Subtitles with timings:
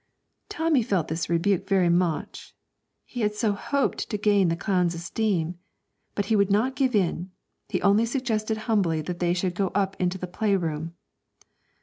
[0.49, 2.55] Tommy felt this rebuke very much,
[3.05, 5.59] he had hoped so to gain the clown's esteem;
[6.15, 7.29] but he would not give in,
[7.69, 10.95] he only suggested humbly that they should go up into the play room.